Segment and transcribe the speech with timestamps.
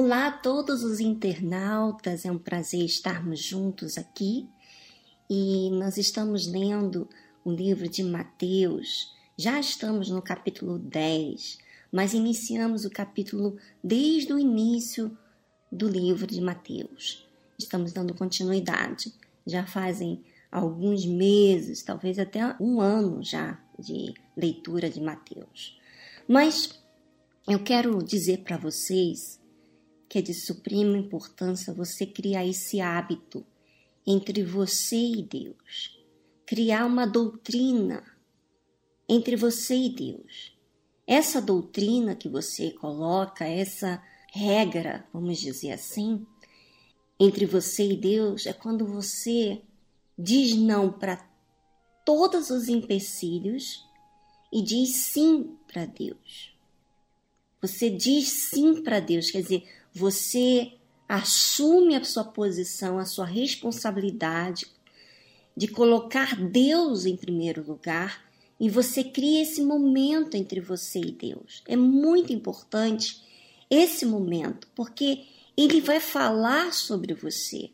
[0.00, 4.48] Olá a todos os internautas, é um prazer estarmos juntos aqui
[5.28, 7.08] e nós estamos lendo
[7.44, 9.12] o livro de Mateus.
[9.36, 11.58] Já estamos no capítulo 10,
[11.90, 15.18] mas iniciamos o capítulo desde o início
[15.70, 17.26] do livro de Mateus.
[17.58, 19.12] Estamos dando continuidade.
[19.44, 25.76] Já fazem alguns meses, talvez até um ano já de leitura de Mateus.
[26.28, 26.80] Mas
[27.48, 29.40] eu quero dizer para vocês
[30.08, 33.44] que é de suprema importância você criar esse hábito
[34.06, 36.02] entre você e Deus.
[36.46, 38.02] Criar uma doutrina
[39.08, 40.56] entre você e Deus.
[41.06, 46.26] Essa doutrina que você coloca, essa regra, vamos dizer assim,
[47.20, 49.62] entre você e Deus é quando você
[50.18, 51.26] diz não para
[52.04, 53.84] todos os empecilhos
[54.52, 56.54] e diz sim para Deus.
[57.60, 60.72] Você diz sim para Deus, quer dizer, você
[61.08, 64.66] assume a sua posição, a sua responsabilidade
[65.56, 68.24] de colocar Deus em primeiro lugar
[68.60, 71.62] e você cria esse momento entre você e Deus.
[71.66, 73.22] É muito importante
[73.68, 75.24] esse momento, porque
[75.56, 77.70] ele vai falar sobre você.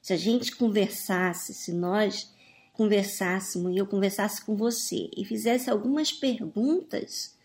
[0.00, 2.32] Se a gente conversasse, se nós
[2.72, 7.36] conversássemos e eu conversasse com você e fizesse algumas perguntas,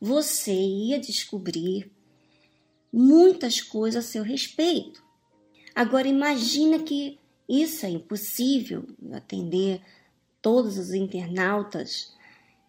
[0.00, 1.90] você ia descobrir
[2.94, 5.02] muitas coisas a seu respeito.
[5.74, 9.82] Agora imagina que isso é impossível atender
[10.40, 12.14] todos os internautas,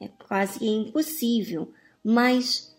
[0.02, 1.72] é quase impossível,
[2.04, 2.76] mas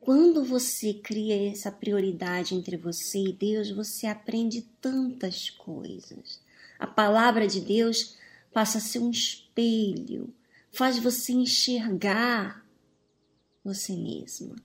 [0.00, 6.40] quando você cria essa prioridade entre você e Deus, você aprende tantas coisas.
[6.76, 8.16] A palavra de Deus
[8.52, 10.34] passa a ser um espelho,
[10.72, 12.66] faz você enxergar
[13.62, 14.56] você mesma.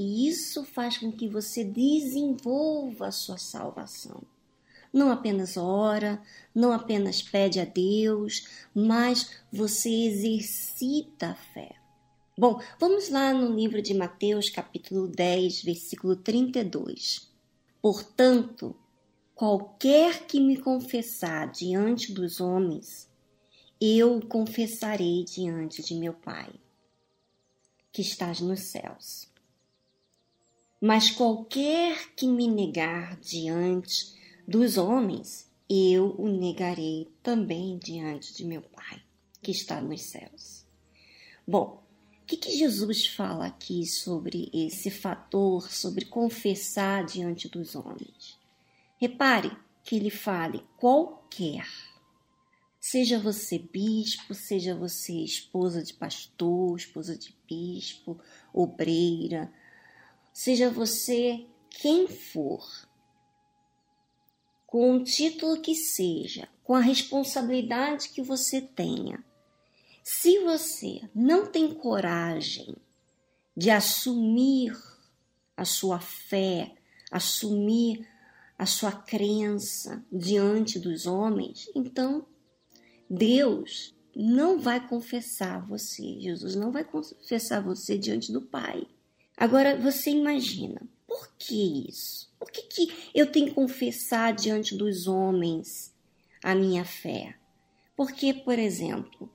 [0.00, 4.22] E isso faz com que você desenvolva a sua salvação.
[4.90, 6.22] Não apenas ora,
[6.54, 11.76] não apenas pede a Deus, mas você exercita a fé.
[12.36, 17.30] Bom, vamos lá no livro de Mateus, capítulo 10, versículo 32.
[17.82, 18.74] Portanto,
[19.34, 23.06] qualquer que me confessar diante dos homens,
[23.78, 26.48] eu o confessarei diante de meu Pai,
[27.92, 29.29] que estás nos céus.
[30.80, 34.14] Mas qualquer que me negar diante
[34.48, 39.02] dos homens, eu o negarei também diante de meu Pai,
[39.42, 40.64] que está nos céus.
[41.46, 41.84] Bom,
[42.22, 48.38] o que, que Jesus fala aqui sobre esse fator, sobre confessar diante dos homens?
[48.98, 49.54] Repare
[49.84, 51.66] que ele fale qualquer.
[52.80, 58.18] Seja você bispo, seja você esposa de pastor, esposa de bispo,
[58.54, 59.52] obreira,
[60.32, 62.64] seja você quem for,
[64.66, 69.24] com o título que seja, com a responsabilidade que você tenha,
[70.02, 72.76] se você não tem coragem
[73.56, 74.76] de assumir
[75.56, 76.74] a sua fé,
[77.10, 78.08] assumir
[78.56, 82.26] a sua crença diante dos homens, então
[83.08, 88.86] Deus não vai confessar você, Jesus não vai confessar você diante do Pai.
[89.40, 92.30] Agora você imagina, por que isso?
[92.38, 95.94] Por que, que eu tenho que confessar diante dos homens
[96.44, 97.34] a minha fé?
[97.96, 99.32] Porque, por exemplo,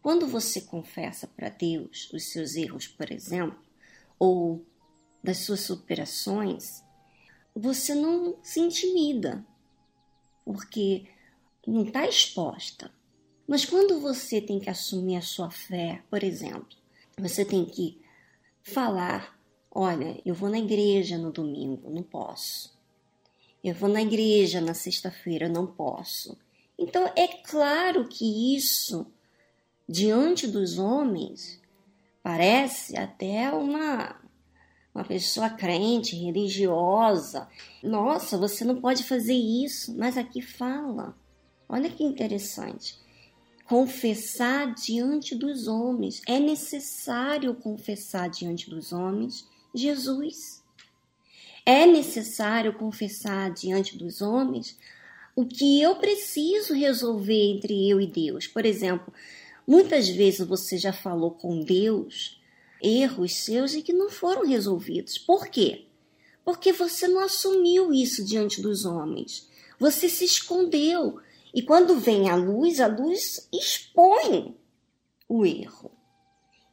[0.00, 3.60] quando você confessa para Deus os seus erros, por exemplo,
[4.18, 4.64] ou
[5.22, 6.82] das suas superações,
[7.54, 9.46] você não se intimida,
[10.46, 11.06] porque
[11.66, 12.90] não está exposta.
[13.46, 16.74] Mas quando você tem que assumir a sua fé, por exemplo,
[17.18, 18.00] você tem que
[18.62, 19.41] falar
[19.74, 22.78] Olha, eu vou na igreja no domingo, não posso.
[23.64, 26.36] Eu vou na igreja na sexta-feira, não posso.
[26.78, 29.06] Então é claro que isso,
[29.88, 31.58] diante dos homens,
[32.22, 34.20] parece até uma
[34.94, 37.48] uma pessoa crente, religiosa.
[37.82, 41.16] Nossa, você não pode fazer isso, mas aqui fala.
[41.66, 43.00] Olha que interessante.
[43.64, 46.20] Confessar diante dos homens.
[46.28, 50.62] É necessário confessar diante dos homens Jesus.
[51.64, 54.76] É necessário confessar diante dos homens
[55.34, 58.46] o que eu preciso resolver entre eu e Deus.
[58.46, 59.12] Por exemplo,
[59.66, 62.40] muitas vezes você já falou com Deus
[62.82, 65.16] erros seus e que não foram resolvidos.
[65.16, 65.86] Por quê?
[66.44, 69.48] Porque você não assumiu isso diante dos homens.
[69.78, 71.20] Você se escondeu.
[71.54, 74.56] E quando vem a luz, a luz expõe
[75.28, 75.92] o erro.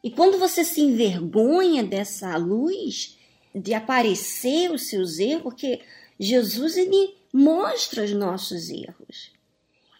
[0.03, 3.17] E quando você se envergonha dessa luz,
[3.53, 5.81] de aparecer os seus erros, porque
[6.19, 9.31] Jesus ele mostra os nossos erros.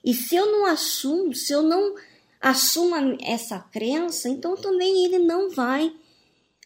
[0.03, 1.95] E se eu não assumo, se eu não
[2.39, 5.93] assumo essa crença, então também ele não vai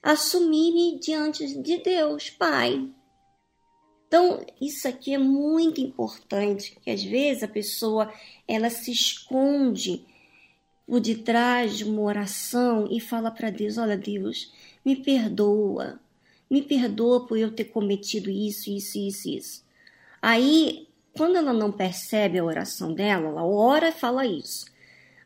[0.01, 2.87] assumir-me diante de Deus, Pai.
[4.07, 8.13] Então, isso aqui é muito importante, que às vezes a pessoa
[8.47, 10.05] ela se esconde
[10.87, 14.51] por detrás de uma oração e fala para Deus: Olha, Deus,
[14.83, 15.99] me perdoa,
[16.49, 19.65] me perdoa por eu ter cometido isso, isso, isso, isso.
[20.21, 24.65] Aí, quando ela não percebe a oração dela, ela ora e fala isso,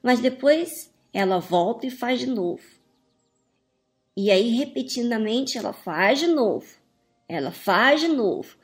[0.01, 2.63] mas depois ela volta e faz de novo.
[4.15, 6.67] E aí, repetidamente, ela faz de novo,
[7.27, 8.57] ela faz de novo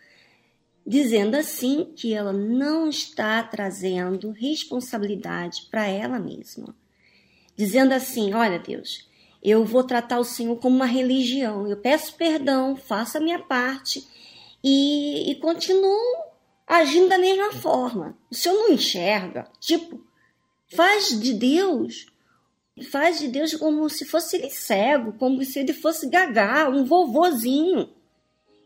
[0.86, 6.76] dizendo assim que ela não está trazendo responsabilidade para ela mesma.
[7.56, 9.08] Dizendo assim: Olha, Deus,
[9.42, 14.08] eu vou tratar o Senhor como uma religião, eu peço perdão, faço a minha parte
[14.64, 16.00] e, e continuo
[16.66, 18.18] agindo da mesma forma.
[18.32, 20.02] O Senhor não enxerga, tipo,
[20.76, 22.08] faz de Deus.
[22.90, 27.90] Faz de Deus como se fosse ele cego, como se ele fosse gagá, um vovozinho.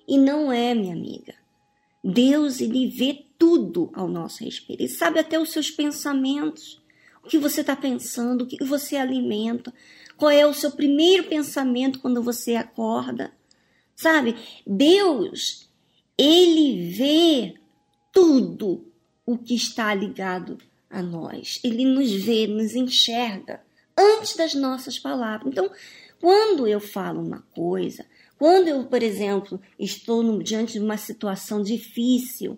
[0.08, 1.36] E não é, minha amiga.
[2.02, 4.82] Deus, ele vê tudo ao nosso respeito.
[4.82, 6.82] Ele sabe até os seus pensamentos,
[7.28, 9.74] o que você está pensando, o que você alimenta,
[10.16, 13.34] qual é o seu primeiro pensamento quando você acorda.
[13.94, 14.36] Sabe?
[14.66, 15.70] Deus,
[16.18, 17.56] ele vê
[18.14, 18.90] tudo
[19.26, 20.58] o que está ligado
[20.90, 21.60] a nós.
[21.64, 23.62] Ele nos vê, nos enxerga
[23.98, 25.52] antes das nossas palavras.
[25.52, 25.70] Então,
[26.22, 28.06] quando eu falo uma coisa,
[28.40, 32.58] quando eu, por exemplo, estou no, diante de uma situação difícil,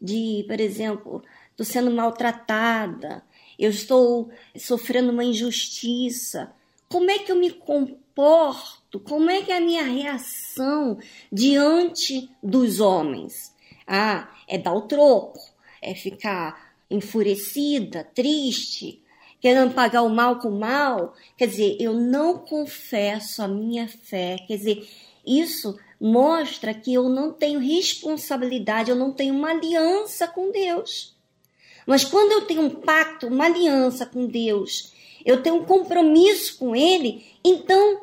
[0.00, 3.22] de, por exemplo, estou sendo maltratada,
[3.58, 6.52] eu estou sofrendo uma injustiça,
[6.88, 8.98] como é que eu me comporto?
[9.00, 10.98] Como é que é a minha reação
[11.30, 13.54] diante dos homens?
[13.86, 15.38] Ah, é dar o troco,
[15.82, 19.02] é ficar enfurecida, triste,
[19.40, 21.14] querendo pagar o mal com o mal.
[21.36, 24.36] Quer dizer, eu não confesso a minha fé.
[24.46, 24.88] Quer dizer,
[25.26, 31.17] isso mostra que eu não tenho responsabilidade, eu não tenho uma aliança com Deus.
[31.88, 34.92] Mas quando eu tenho um pacto, uma aliança com Deus,
[35.24, 38.02] eu tenho um compromisso com Ele, então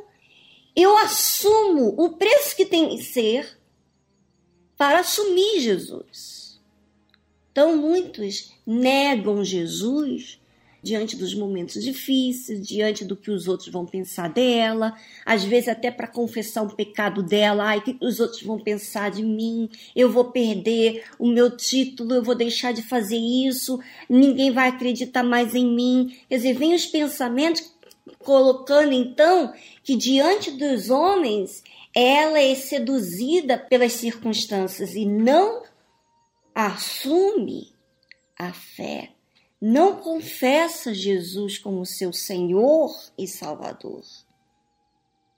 [0.76, 3.60] eu assumo o preço que tem que ser
[4.76, 6.60] para assumir Jesus.
[7.52, 10.42] Então muitos negam Jesus
[10.86, 14.96] diante dos momentos difíceis, diante do que os outros vão pensar dela,
[15.26, 19.24] às vezes até para confessar um pecado dela, ai, que os outros vão pensar de
[19.24, 19.68] mim?
[19.96, 25.24] Eu vou perder o meu título, eu vou deixar de fazer isso, ninguém vai acreditar
[25.24, 26.16] mais em mim.
[26.30, 27.74] Quer dizer, vem os pensamentos
[28.20, 29.52] colocando então
[29.84, 31.64] que diante dos homens
[31.96, 35.64] ela é seduzida pelas circunstâncias e não
[36.54, 37.74] assume
[38.38, 39.14] a fé
[39.67, 44.03] não confessa Jesus como seu Senhor e Salvador.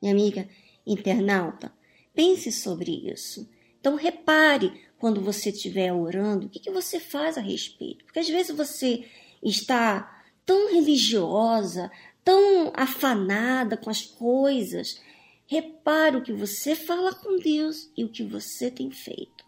[0.01, 0.49] Minha amiga
[0.85, 1.71] internauta,
[2.13, 3.49] pense sobre isso.
[3.79, 8.03] Então, repare quando você estiver orando, o que, que você faz a respeito.
[8.03, 9.07] Porque às vezes você
[9.41, 11.89] está tão religiosa,
[12.21, 15.01] tão afanada com as coisas.
[15.45, 19.45] Repare o que você fala com Deus e o que você tem feito.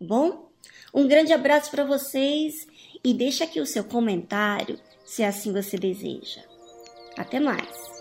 [0.00, 0.50] Bom?
[0.94, 2.66] Um grande abraço para vocês
[3.04, 6.42] e deixa aqui o seu comentário se assim você deseja.
[7.16, 7.92] Até mais!